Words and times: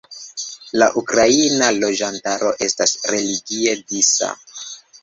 La 0.81 0.87
ukraina 1.01 1.69
loĝantaro 1.83 2.51
estas 2.69 2.99
religie 3.13 3.79
disa. 3.95 4.35